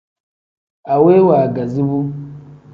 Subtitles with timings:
[0.93, 1.99] Aweyi waagazi bu.